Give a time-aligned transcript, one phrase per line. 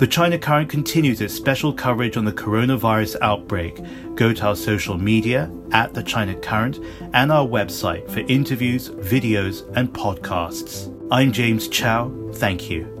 [0.00, 3.78] The China Current continues its special coverage on the coronavirus outbreak.
[4.14, 6.78] Go to our social media at The China Current
[7.12, 10.90] and our website for interviews, videos, and podcasts.
[11.10, 12.10] I'm James Chau.
[12.32, 12.99] Thank you.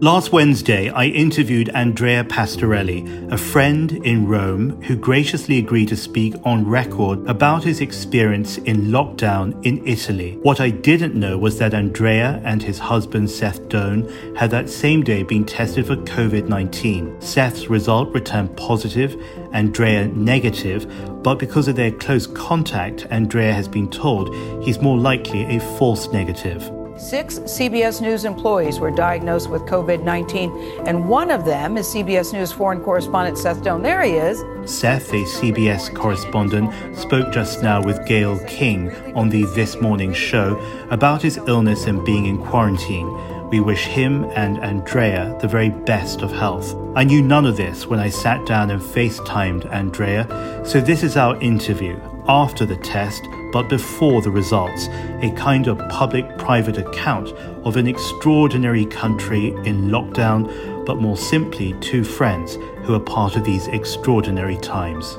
[0.00, 6.34] Last Wednesday, I interviewed Andrea Pastorelli, a friend in Rome who graciously agreed to speak
[6.44, 10.36] on record about his experience in lockdown in Italy.
[10.42, 15.02] What I didn't know was that Andrea and his husband Seth Doane had that same
[15.02, 17.18] day been tested for COVID 19.
[17.22, 19.16] Seth's result returned positive,
[19.52, 20.86] Andrea negative,
[21.22, 26.12] but because of their close contact, Andrea has been told he's more likely a false
[26.12, 26.70] negative.
[26.98, 32.32] Six CBS News employees were diagnosed with COVID 19, and one of them is CBS
[32.32, 33.82] News foreign correspondent Seth Doane.
[33.82, 34.42] There he is.
[34.64, 40.58] Seth, a CBS correspondent, spoke just now with Gayle King on the This Morning show
[40.90, 43.06] about his illness and being in quarantine.
[43.50, 46.74] We wish him and Andrea the very best of health.
[46.96, 51.18] I knew none of this when I sat down and FaceTimed Andrea, so this is
[51.18, 54.88] our interview after the test but before the results,
[55.22, 57.32] a kind of public private account
[57.64, 63.44] of an extraordinary country in lockdown, but more simply, two friends who are part of
[63.44, 65.18] these extraordinary times.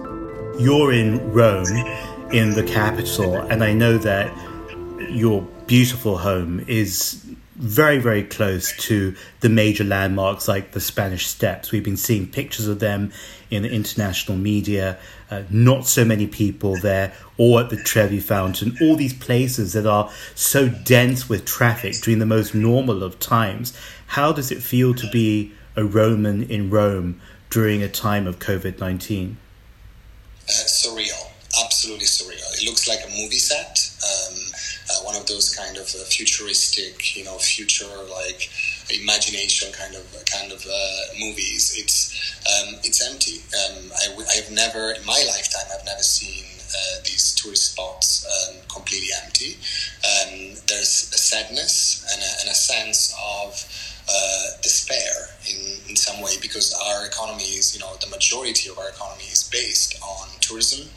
[0.59, 1.65] You're in Rome,
[2.31, 4.31] in the capital, and I know that
[5.09, 7.25] your beautiful home is
[7.57, 11.71] very, very close to the major landmarks like the Spanish Steps.
[11.71, 13.11] We've been seeing pictures of them
[13.49, 14.97] in the international media.
[15.31, 19.87] Uh, not so many people there, or at the Trevi Fountain, all these places that
[19.87, 23.77] are so dense with traffic during the most normal of times.
[24.07, 27.19] How does it feel to be a Roman in Rome
[27.49, 29.37] during a time of COVID 19?
[30.43, 31.31] Uh, surreal,
[31.63, 32.61] absolutely surreal.
[32.61, 33.86] It looks like a movie set.
[35.07, 38.49] Um, one of those kind of uh, futuristic, you know, future like
[38.89, 41.73] imagination kind of kind of uh, movies.
[41.77, 42.13] It's
[42.47, 43.41] um, it's empty.
[43.55, 48.55] Um, I, have never in my lifetime I've never seen uh, these tourist spots um,
[48.67, 49.57] completely empty.
[50.03, 53.53] Um, there's a sadness and a, and a sense of
[54.09, 58.77] uh, despair in, in some way because our economy is, you know, the majority of
[58.79, 60.87] our economy is based on tourism.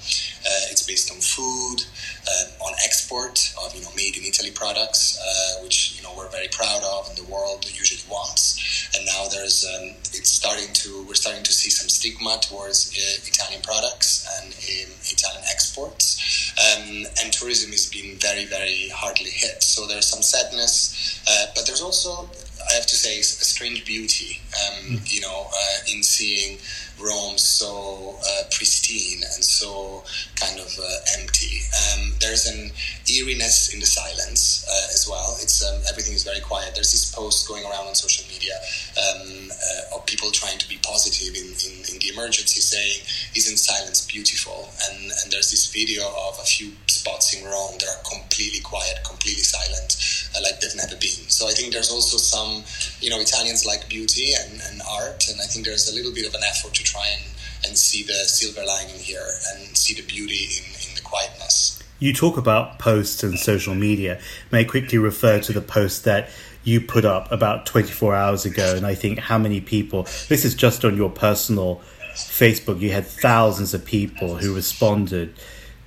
[0.47, 1.84] Uh, it's based on food,
[2.28, 6.48] uh, on export you know, made in Italy products, uh, which, you know, we're very
[6.48, 8.60] proud of and the world usually wants.
[8.94, 13.26] And now there's, um, it's starting to, we're starting to see some stigma towards uh,
[13.26, 16.52] Italian products and um, Italian exports.
[16.60, 19.62] Um, and tourism is being very, very hardly hit.
[19.62, 22.28] So there's some sadness, uh, but there's also
[22.68, 25.12] I have to say, a strange beauty, um, mm.
[25.12, 26.58] you know, uh, in seeing
[27.00, 30.05] Rome so uh, pristine and so
[30.37, 31.61] kind of uh, empty.
[31.72, 32.71] Um, there's an
[33.09, 35.37] eeriness in the silence uh, as well.
[35.41, 36.75] It's um, everything is very quiet.
[36.75, 38.55] There's this post going around on social media
[38.99, 43.00] um, uh, of people trying to be positive in, in, in, the emergency, saying,
[43.34, 47.89] "Isn't silence beautiful?" And and there's this video of a few spots in Rome that
[47.89, 49.97] are completely quiet, completely silent,
[50.36, 51.28] uh, like they've never been.
[51.28, 52.62] So I think there's also some,
[53.00, 56.26] you know, Italians like beauty and, and art, and I think there's a little bit
[56.26, 57.24] of an effort to try and,
[57.66, 61.82] and see the silver lining here and see the beauty in, in the quietness.
[61.98, 64.20] You talk about posts and social media.
[64.50, 66.30] May I quickly refer to the post that
[66.64, 70.54] you put up about 24 hours ago, and I think how many people, this is
[70.54, 71.80] just on your personal
[72.14, 75.34] Facebook, you had thousands of people who responded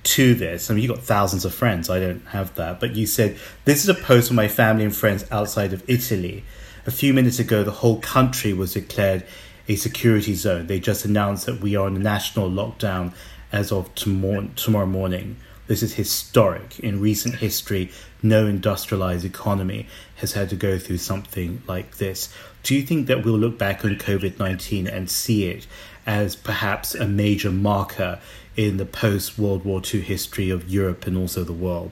[0.04, 0.70] to this.
[0.70, 1.90] I mean, you got thousands of friends.
[1.90, 2.80] I don't have that.
[2.80, 6.44] But you said, This is a post from my family and friends outside of Italy.
[6.86, 9.24] A few minutes ago, the whole country was declared
[9.68, 10.66] a security zone.
[10.66, 13.14] They just announced that we are in a national lockdown
[13.50, 15.36] as of tomorrow, tomorrow morning.
[15.66, 16.78] This is historic.
[16.80, 17.90] In recent history,
[18.22, 19.86] no industrialized economy
[20.16, 22.28] has had to go through something like this.
[22.62, 25.66] Do you think that we'll look back on COVID 19 and see it
[26.06, 28.20] as perhaps a major marker
[28.56, 31.90] in the post World War II history of Europe and also the world?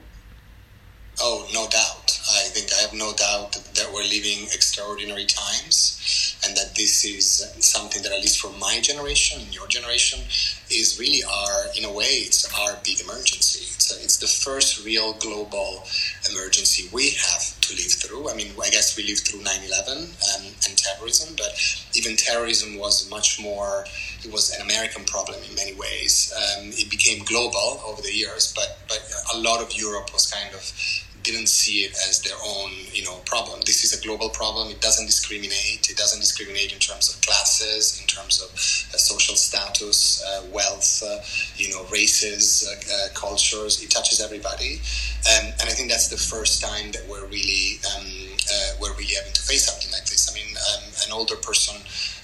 [1.21, 2.19] Oh, no doubt.
[2.31, 7.45] I think I have no doubt that we're living extraordinary times and that this is
[7.59, 10.19] something that, at least for my generation and your generation,
[10.71, 13.63] is really our, in a way, it's our big emergency.
[13.75, 15.83] It's, a, it's the first real global
[16.31, 18.29] emergency we have to live through.
[18.29, 21.53] I mean, I guess we lived through 9 11 um, and terrorism, but
[21.93, 23.85] even terrorism was much more,
[24.25, 26.33] it was an American problem in many ways.
[26.35, 29.01] Um, it became global over the years, but, but
[29.33, 30.71] a lot of Europe was kind of
[31.23, 33.61] didn't see it as their own, you know, problem.
[33.65, 34.69] This is a global problem.
[34.69, 35.89] It doesn't discriminate.
[35.89, 38.49] It doesn't discriminate in terms of classes, in terms of
[38.93, 41.19] uh, social status, uh, wealth, uh,
[41.55, 43.81] you know, races, uh, uh, cultures.
[43.81, 44.81] It touches everybody,
[45.31, 49.15] um, and I think that's the first time that we're really um, uh, we're really
[49.15, 50.29] having to face something like this.
[50.29, 51.75] I mean, um, an older person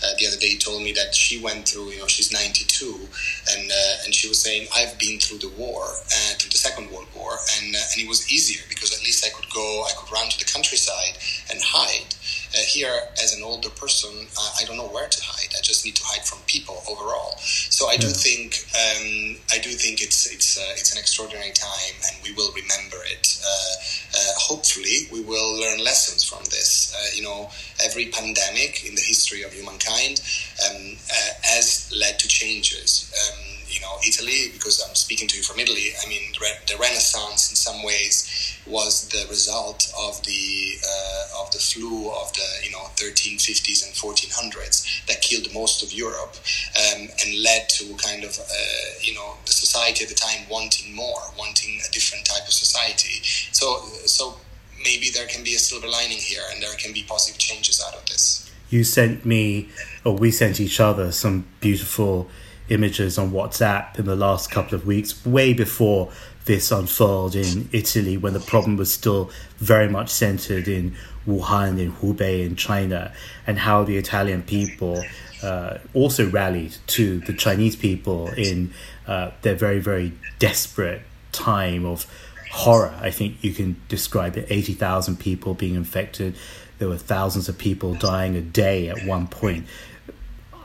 [0.04, 3.08] uh, the other day told me that she went through, you know, she's 92,
[3.52, 6.92] and uh, and she was saying, I've been through the war, uh, through the Second
[6.92, 9.92] World War, and uh, and it was easier because at least I could go, I
[9.98, 11.18] could run to the countryside
[11.52, 12.16] and hide.
[12.54, 15.54] Uh, here, as an older person, uh, I don't know where to hide.
[15.58, 17.38] I just need to hide from people overall.
[17.38, 21.96] So I do think um, I do think it's it's uh, it's an extraordinary time,
[22.08, 23.40] and we will remember it.
[23.44, 23.76] Uh,
[24.18, 26.94] uh, hopefully, we will learn lessons from this.
[26.96, 27.50] Uh, you know,
[27.86, 30.22] every pandemic in the history of humankind
[30.66, 30.98] um,
[31.44, 33.14] has led to changes.
[33.14, 36.34] Um, you know, Italy, because I'm speaking to you from Italy, I mean,
[36.68, 38.29] the Renaissance in some ways
[38.68, 43.94] was the result of the uh, of the flu of the you know 1350s and
[43.96, 46.36] 1400s that killed most of Europe
[46.78, 50.96] um, and led to kind of uh, you know the society at the time wanting
[50.96, 53.22] more, wanting a different type of society.
[53.52, 54.38] So so
[54.84, 57.96] maybe there can be a silver lining here, and there can be positive changes out
[57.96, 58.50] of this.
[58.70, 59.70] You sent me,
[60.06, 62.30] or we sent each other, some beautiful
[62.70, 66.12] images on WhatsApp in the last couple of weeks, way before
[66.46, 70.96] this unfurled in Italy, when the problem was still very much centered in
[71.28, 73.14] Wuhan, in Hubei, in China,
[73.46, 75.04] and how the Italian people
[75.44, 78.74] uh, also rallied to the Chinese people in
[79.08, 81.02] uh, their very, very desperate
[81.32, 82.06] time of
[82.52, 82.98] horror.
[83.00, 86.36] I think you can describe it 80,000 people being infected.
[86.80, 89.68] There were thousands of people dying a day at one point.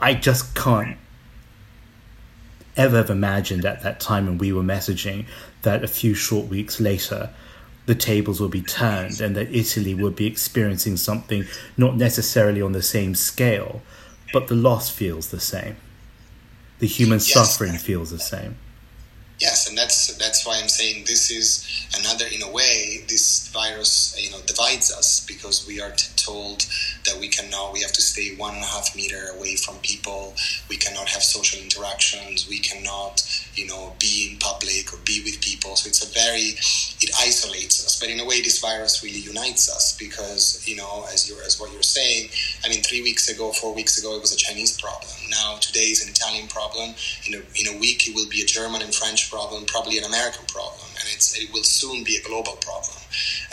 [0.01, 0.97] I just can't
[2.77, 5.25] ever have imagined at that time when we were messaging
[5.61, 7.29] that a few short weeks later
[7.85, 11.45] the tables will be turned and that Italy would be experiencing something
[11.77, 13.81] not necessarily on the same scale,
[14.33, 15.75] but the loss feels the same.
[16.79, 17.31] The human yes.
[17.31, 18.57] suffering feels the same.
[19.39, 21.67] Yes, and that's that's why I'm saying this is
[21.99, 26.65] another, in a way, this virus, you know, divides us because we are t- told
[27.05, 30.33] that we cannot, we have to stay one and a half meter away from people.
[30.69, 32.47] We cannot have social interactions.
[32.49, 33.21] We cannot,
[33.55, 35.75] you know, be in public or be with people.
[35.75, 36.55] So it's a very,
[37.01, 37.99] it isolates us.
[37.99, 41.59] But in a way, this virus really unites us because, you know, as you as
[41.59, 42.29] what you're saying,
[42.63, 45.11] I mean, three weeks ago, four weeks ago, it was a Chinese problem.
[45.29, 46.95] Now today is an Italian problem.
[47.27, 50.03] In a in a week, it will be a German and French problem, probably an
[50.03, 52.97] American problem, and it will soon be a global problem.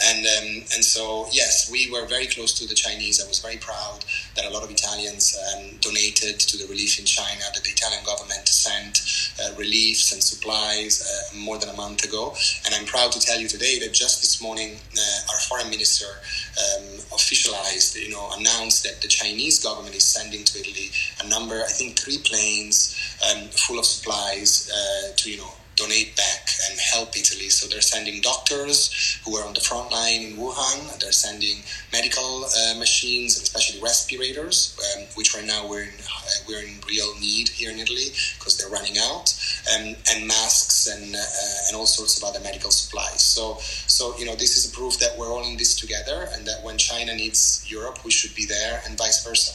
[0.04, 3.22] And um, and so yes, we were very close to the Chinese.
[3.22, 4.04] I was very proud
[4.36, 7.42] that a lot of Italians um, donated to the relief in China.
[7.54, 9.02] That the Italian government sent
[9.40, 12.34] uh, reliefs and supplies uh, more than a month ago.
[12.66, 16.06] And I'm proud to tell you today that just this morning, uh, our foreign minister
[16.06, 16.84] um,
[17.14, 20.90] officialized, you know, announced that the Chinese government is sending to Italy
[21.22, 22.98] a number, I think, three planes
[23.30, 27.48] um, full of supplies uh, to you know donate back and help Italy.
[27.48, 30.98] So they're sending doctors who are on the front line in Wuhan.
[31.00, 31.62] They're sending
[31.92, 37.12] medical uh, machines, especially respirators, um, which right now we're in uh, we're in real
[37.20, 38.08] need here in Italy
[38.38, 39.34] because they're running out,
[39.74, 43.22] um, and masks and uh, and all sorts of other medical supplies.
[43.22, 46.46] So so you know this is a proof that we're all in this together, and
[46.46, 49.52] that when China needs Europe, we should be there, and vice versa.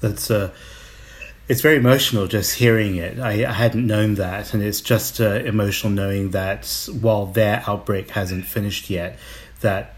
[0.00, 0.50] That's uh
[1.48, 3.18] it's very emotional just hearing it.
[3.18, 8.10] I, I hadn't known that, and it's just uh, emotional knowing that while their outbreak
[8.10, 9.18] hasn't finished yet,
[9.60, 9.96] that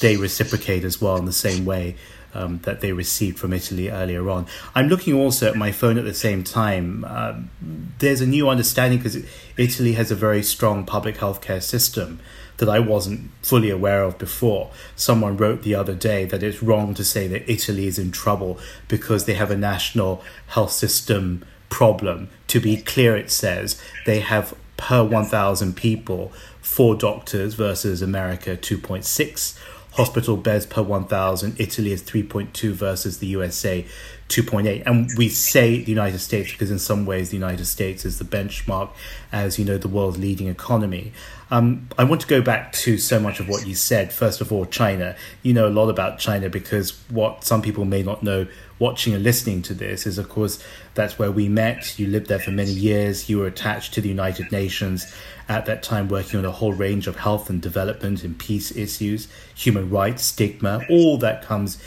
[0.00, 1.96] they reciprocate as well in the same way
[2.34, 4.46] um, that they received from Italy earlier on.
[4.74, 7.04] I'm looking also at my phone at the same time.
[7.04, 7.50] Um,
[7.98, 9.24] there's a new understanding because
[9.56, 12.20] Italy has a very strong public healthcare system
[12.58, 14.70] that I wasn't fully aware of before.
[14.94, 18.58] Someone wrote the other day that it's wrong to say that Italy is in trouble
[18.86, 22.28] because they have a national health system problem.
[22.48, 29.58] To be clear, it says they have per 1,000 people four doctors versus America 2.6
[29.98, 31.60] hospital beds per 1,000.
[31.60, 33.84] Italy is 3.2 versus the USA
[34.28, 34.84] 2.8.
[34.86, 38.24] And we say the United States because, in some ways, the United States is the
[38.24, 38.90] benchmark
[39.32, 41.12] as, you know, the world's leading economy.
[41.50, 44.12] Um, I want to go back to so much of what you said.
[44.12, 45.16] First of all, China.
[45.42, 48.46] You know a lot about China because what some people may not know
[48.78, 50.62] watching and listening to this is, of course,
[50.94, 51.98] that's where we met.
[51.98, 53.28] You lived there for many years.
[53.28, 55.12] You were attached to the United Nations
[55.48, 59.28] at that time working on a whole range of health and development and peace issues,
[59.54, 61.82] human rights, stigma, all that comes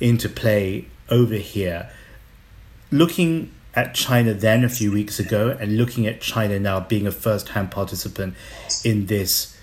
[0.00, 1.90] into play over here.
[2.90, 7.12] Looking at China then a few weeks ago and looking at China now being a
[7.12, 8.34] first hand participant
[8.84, 9.56] in this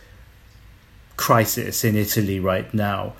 [1.18, 3.14] crisis in Italy right now,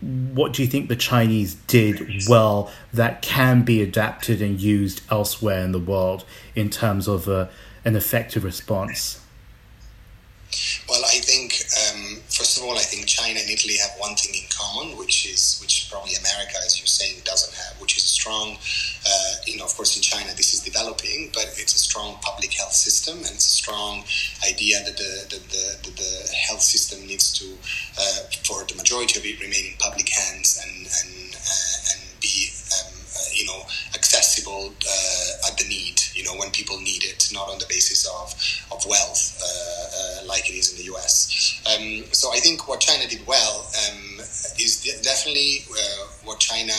[0.00, 5.64] what do you think the Chinese did well that can be adapted and used elsewhere
[5.64, 7.48] in the world in terms of a, uh,
[7.84, 9.20] an effective response?
[10.88, 14.34] Well, I think um, first of all, I think China and Italy have one thing
[14.34, 14.39] in
[14.70, 18.58] common, which is which probably America, as you're saying, doesn't have, which is strong
[19.00, 22.52] Uh, you know, of course, in China, this is developing, but it's a strong public
[22.52, 24.04] health system, and it's a strong
[24.46, 25.40] idea that the, the,
[25.82, 26.12] the, the
[26.46, 27.46] health system needs to,
[27.98, 32.52] uh, for the majority of it, remain in public hands and, and, uh, and be
[32.76, 33.60] um, uh, you know
[33.94, 38.06] accessible uh, at the need you know when people need it not on the basis
[38.06, 38.34] of
[38.70, 43.08] of wealth uh, like it is in the US um, so I think what China
[43.08, 44.09] did well um,
[44.58, 45.64] is definitely
[46.24, 46.74] what China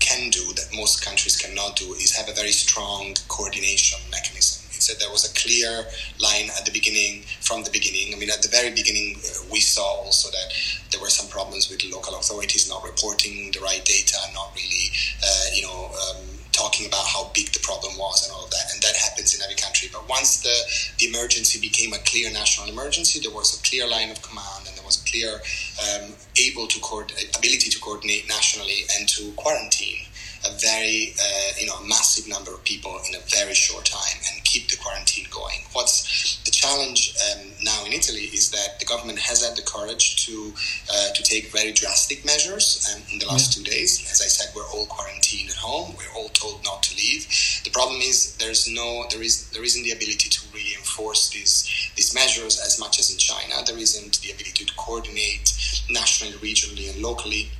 [0.00, 4.82] can do that most countries cannot do is have a very strong coordination mechanism It
[4.82, 5.84] said there was a clear
[6.18, 8.14] line at the beginning, from the beginning.
[8.14, 10.48] I mean, at the very beginning, uh, we saw also that
[10.90, 14.86] there were some problems with local authorities not reporting the right data, not really,
[15.22, 18.68] uh, you know, um, talking about how big the problem was and all of that.
[18.72, 19.88] And that happens in every country.
[19.92, 20.56] But once the,
[20.98, 24.76] the emergency became a clear national emergency, there was a clear line of command and
[24.76, 25.40] there was a clear
[25.80, 30.04] um, able to co- ability to coordinate nationally and to quarantine
[30.46, 34.44] a very, uh, you know, massive number of people in a very short time and
[34.44, 35.60] keep the quarantine going.
[35.72, 40.26] What's the challenge um, now in Italy is that the government has had the courage
[40.26, 40.52] to
[40.92, 42.88] uh, to take very drastic measures.
[42.90, 43.62] Um, in the last yeah.
[43.62, 45.94] two days, as I said, we're all quarantined at home.
[45.96, 47.26] We're all told not to leave.
[47.64, 51.90] The problem is there's no, there is, there isn't the ability to really enforce these
[51.96, 53.54] these measures as much as in China.
[53.66, 55.52] There isn't the ability to coordinate
[55.90, 57.50] nationally, regionally, and locally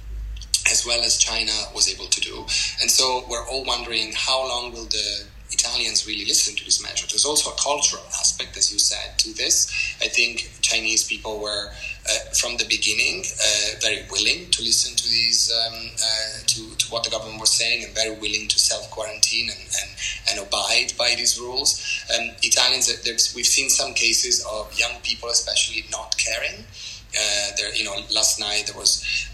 [0.70, 2.36] as well as China was able to do.
[2.80, 7.06] And so we're all wondering how long will the Italians really listen to this measure.
[7.08, 9.70] There's also a cultural aspect, as you said, to this.
[10.00, 11.70] I think Chinese people were,
[12.08, 16.90] uh, from the beginning, uh, very willing to listen to these, um, uh, to, to
[16.90, 19.90] what the government was saying, and very willing to self quarantine and, and,
[20.30, 21.82] and abide by these rules.
[22.14, 22.90] Um, Italians,
[23.34, 26.64] we've seen some cases of young people, especially, not caring.
[27.10, 29.29] Uh, there, you know, last night there was uh,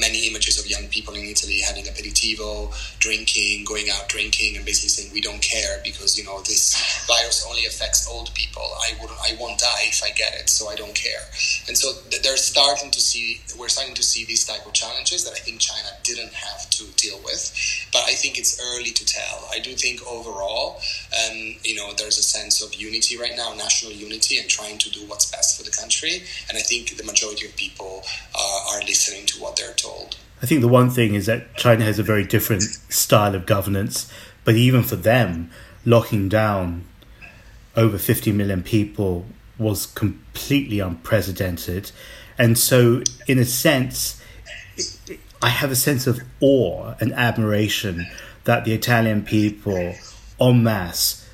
[0.00, 4.88] many images of young people in Italy having aperitivo, drinking, going out drinking, and basically
[4.88, 6.74] saying we don't care because you know this
[7.06, 8.62] virus only affects old people.
[8.62, 11.24] I would, I won't die if I get it, so I don't care.
[11.68, 11.92] And so
[12.22, 15.60] they're starting to see, we're starting to see these type of challenges that I think
[15.60, 17.52] China didn't have to deal with.
[17.92, 19.48] But I think it's early to tell.
[19.52, 20.80] I do think overall,
[21.12, 24.90] um, you know, there's a sense of unity right now, national unity, and trying to
[24.90, 26.22] do what's best for the country.
[26.48, 28.02] And I think the majority of people
[28.34, 30.16] uh, are listening to what they're told.
[30.42, 34.10] I think the one thing is that China has a very different style of governance,
[34.44, 35.50] but even for them,
[35.84, 36.84] locking down
[37.74, 39.26] over 50 million people
[39.58, 41.90] was completely unprecedented.
[42.38, 44.20] And so, in a sense,
[45.42, 48.06] I have a sense of awe and admiration
[48.44, 49.94] that the Italian people
[50.40, 51.25] en masse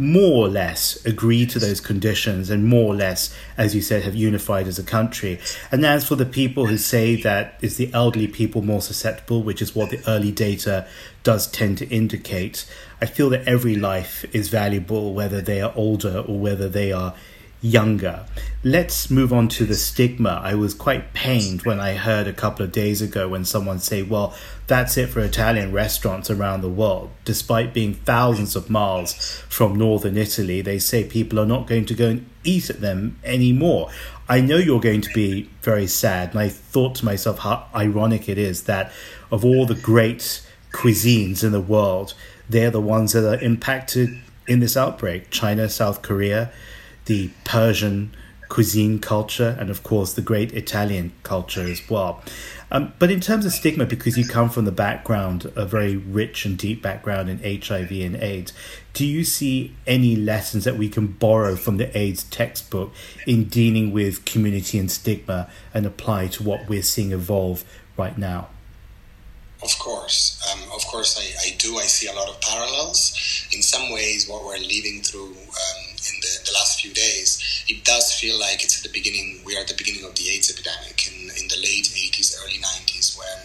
[0.00, 4.14] more or less agree to those conditions and more or less, as you said, have
[4.14, 5.38] unified as a country.
[5.70, 9.60] And as for the people who say that is the elderly people more susceptible, which
[9.60, 10.88] is what the early data
[11.22, 12.64] does tend to indicate,
[13.02, 17.14] I feel that every life is valuable, whether they are older or whether they are
[17.62, 18.24] younger.
[18.64, 20.40] Let's move on to the stigma.
[20.42, 24.02] I was quite pained when I heard a couple of days ago when someone say,
[24.02, 24.34] "Well,
[24.66, 29.12] that's it for Italian restaurants around the world." Despite being thousands of miles
[29.48, 33.18] from northern Italy, they say people are not going to go and eat at them
[33.24, 33.90] anymore.
[34.28, 38.28] I know you're going to be very sad, and I thought to myself how ironic
[38.28, 38.92] it is that
[39.30, 40.40] of all the great
[40.72, 42.14] cuisines in the world,
[42.48, 45.30] they're the ones that are impacted in this outbreak.
[45.30, 46.50] China, South Korea,
[47.10, 48.14] the Persian
[48.48, 52.22] cuisine culture, and of course the great Italian culture as well.
[52.70, 56.44] Um, but in terms of stigma, because you come from the background, a very rich
[56.46, 58.52] and deep background in HIV and AIDS,
[58.92, 62.92] do you see any lessons that we can borrow from the AIDS textbook
[63.26, 67.64] in dealing with community and stigma and apply to what we're seeing evolve
[67.96, 68.50] right now?
[69.64, 71.76] Of course, um, of course, I, I, do.
[71.76, 73.12] I see a lot of parallels.
[73.52, 75.89] In some ways, what we're living through um,
[76.80, 79.40] few days, it does feel like it's at the beginning.
[79.44, 82.58] We are at the beginning of the AIDS epidemic in, in the late 80s, early
[82.58, 83.38] 90s, when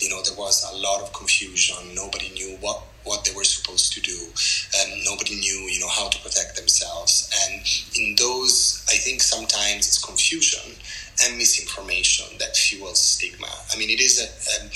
[0.00, 1.76] you know there was a lot of confusion.
[1.94, 4.18] Nobody knew what what they were supposed to do,
[4.78, 7.30] and nobody knew you know how to protect themselves.
[7.44, 7.62] And
[7.96, 10.76] in those, I think sometimes it's confusion
[11.24, 13.50] and misinformation that fuels stigma.
[13.72, 14.68] I mean, it is a, a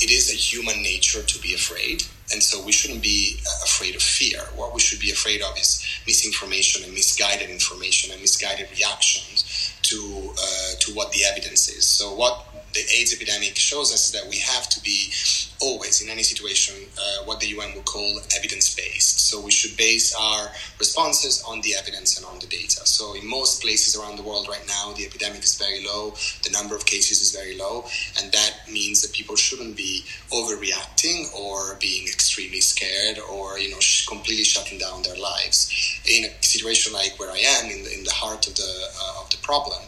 [0.00, 3.94] it is a human nature to be afraid and so we shouldn't be uh, afraid
[3.94, 4.40] of fear.
[4.56, 10.32] What we should be afraid of is misinformation and misguided information and misguided reactions to
[10.38, 11.86] uh, to what the evidence is.
[11.86, 15.12] So what the AIDS epidemic shows us is that we have to be
[15.62, 19.30] always in any situation uh, what the UN would call evidence based.
[19.30, 22.84] So we should base our responses on the evidence and on the data.
[22.84, 26.50] So in most places around the world right now, the epidemic is very low, the
[26.50, 27.84] number of cases is very low,
[28.18, 33.80] and that means that people shouldn't be overreacting or being extremely scared or you know
[33.80, 35.70] sh- completely shutting down their lives.
[36.10, 39.22] In a situation like where I am, in the, in the heart of the uh,
[39.22, 39.82] of the problem,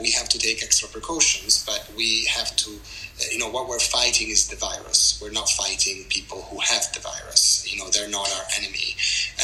[0.00, 2.70] we have to take extra precautions, but we have to.
[2.70, 5.18] Uh, you know what we're fighting is the virus.
[5.20, 7.66] We're not fighting people who have the virus.
[7.70, 8.94] You know they're not our enemy,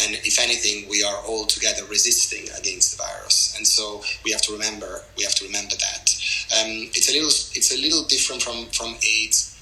[0.02, 3.54] and if anything, we are all together resisting against the virus.
[3.56, 6.14] And so we have to remember we have to remember that.
[6.58, 9.53] Um, it's a little it's a little different from from AIDS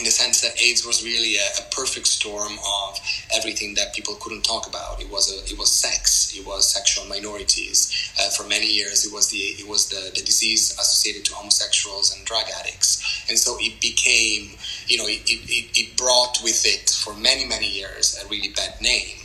[0.00, 2.98] in the sense that AIDS was really a, a, perfect storm of
[3.36, 5.00] everything that people couldn't talk about.
[5.00, 8.12] It was a, it was sex, it was sexual minorities.
[8.18, 12.16] Uh, for many years, it was the it was the, the disease associated to homosexuals
[12.16, 14.56] and drug addicts, and so it became
[14.88, 18.80] you know it, it, it brought with it for many many years a really bad
[18.80, 19.18] name.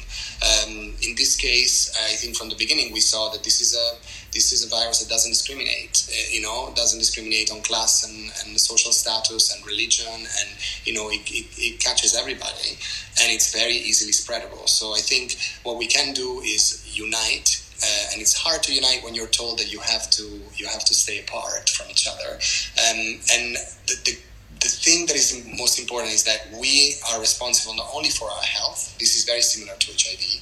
[0.43, 3.87] Um, in this case, I think from the beginning we saw that this is a
[4.35, 6.05] this is a virus that doesn't discriminate.
[6.07, 10.49] Uh, you know, doesn't discriminate on class and, and social status and religion, and
[10.83, 12.77] you know, it, it, it catches everybody,
[13.21, 14.69] and it's very easily spreadable.
[14.69, 19.03] So I think what we can do is unite uh, and it's hard to unite
[19.03, 20.23] when you're told that you have to
[20.55, 22.35] you have to stay apart from each other.
[22.35, 24.17] Um, and the, the,
[24.61, 28.43] the thing that is most important is that we are responsible not only for our
[28.43, 28.97] health.
[28.97, 30.34] This is very similar to HIV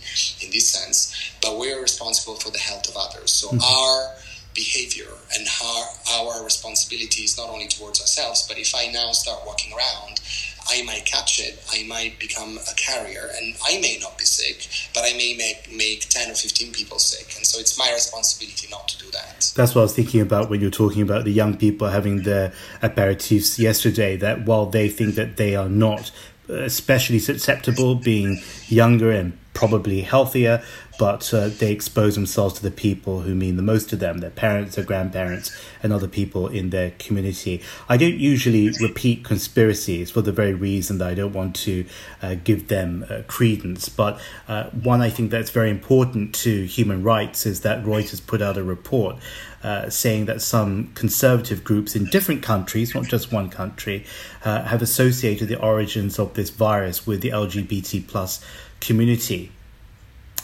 [0.54, 3.32] this sense, but we are responsible for the health of others.
[3.32, 3.60] So mm-hmm.
[3.62, 4.16] our
[4.54, 9.42] behavior and our, our responsibility is not only towards ourselves, but if I now start
[9.46, 10.22] walking around
[10.70, 14.68] I might catch it, I might become a carrier, and I may not be sick,
[14.94, 17.36] but I may make, make 10 or 15 people sick.
[17.36, 19.52] And so it's my responsibility not to do that.
[19.56, 22.54] That's what I was thinking about when you're talking about the young people having their
[22.82, 26.12] aperitifs yesterday, that while they think that they are not
[26.48, 30.64] especially susceptible, being younger and probably healthier,
[31.00, 34.30] but uh, they expose themselves to the people who mean the most to them their
[34.30, 37.62] parents, their grandparents, and other people in their community.
[37.90, 41.86] I don't usually repeat conspiracies for the very reason that I don't want to
[42.22, 43.90] uh, give them uh, credence.
[43.90, 48.42] But uh, one I think that's very important to human rights is that Reuters put
[48.42, 49.18] out a report.
[49.64, 54.06] Uh, saying that some conservative groups in different countries, not just one country,
[54.44, 58.44] uh, have associated the origins of this virus with the LGBT plus
[58.84, 59.52] community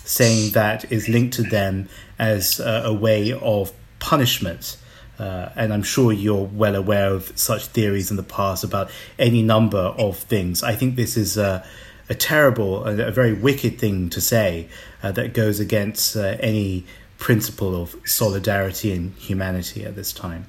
[0.09, 4.77] saying that is linked to them as uh, a way of punishment.
[5.19, 9.43] Uh, and I'm sure you're well aware of such theories in the past about any
[9.43, 10.63] number of things.
[10.63, 11.63] I think this is a,
[12.09, 14.69] a terrible, a, a, very wicked thing to say
[15.03, 16.85] uh, that goes against uh, any
[17.17, 20.45] principle of solidarity and humanity at this time.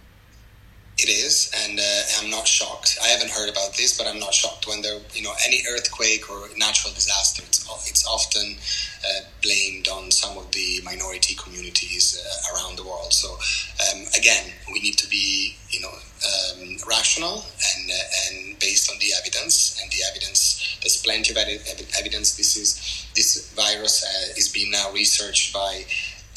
[0.98, 1.78] It is, and
[2.20, 2.98] I'm not shocked.
[3.02, 6.28] I haven't heard about this, but I'm not shocked when there, you know, any earthquake
[6.30, 7.42] or natural disaster.
[7.46, 8.56] It's, it's often
[9.04, 13.12] uh, blamed on some of the minority communities uh, around the world.
[13.12, 17.44] So um, again, we need to be, you know, um, rational
[17.76, 19.80] and uh, and based on the evidence.
[19.80, 22.36] And the evidence, there's plenty of evidence.
[22.36, 25.84] This is this virus uh, is being now researched by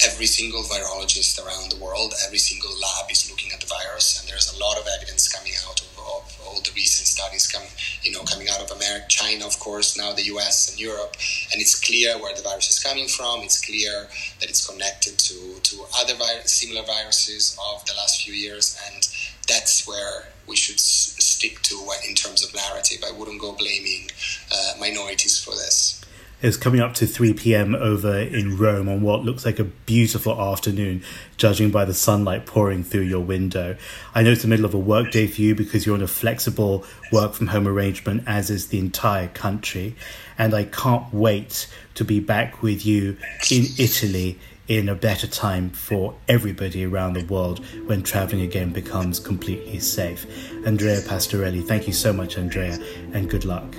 [0.06, 4.28] every single virologist around the world, every single lab is looking at the virus, and
[4.28, 7.68] there's a lot of evidence coming out of, of all the recent studies coming,
[8.02, 10.70] you know, coming out of America, China, of course, now the U.S.
[10.70, 11.16] and Europe,
[11.52, 13.40] and it's clear where the virus is coming from.
[13.40, 14.08] It's clear
[14.40, 16.14] that it's connected to to other
[16.44, 19.08] similar viruses of the last few years, and
[19.48, 21.76] that's where we should s- stick to
[22.08, 23.02] in terms of narrative.
[23.06, 24.08] I wouldn't go blaming
[24.52, 26.03] uh, minorities for this.
[26.44, 27.74] It's coming up to 3 p.m.
[27.74, 31.02] over in Rome on what looks like a beautiful afternoon,
[31.38, 33.78] judging by the sunlight pouring through your window.
[34.14, 36.84] I know it's the middle of a workday for you because you're on a flexible
[37.10, 39.96] work from home arrangement, as is the entire country.
[40.36, 43.16] And I can't wait to be back with you
[43.50, 49.18] in Italy in a better time for everybody around the world when traveling again becomes
[49.18, 50.26] completely safe.
[50.66, 52.78] Andrea Pastorelli, thank you so much, Andrea,
[53.14, 53.74] and good luck.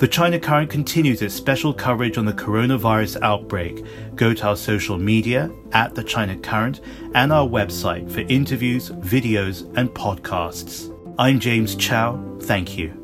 [0.00, 3.84] The China Current continues its special coverage on the coronavirus outbreak.
[4.16, 6.80] Go to our social media at The China Current
[7.14, 10.90] and our website for interviews, videos, and podcasts.
[11.18, 12.18] I'm James Chau.
[12.40, 12.99] Thank you.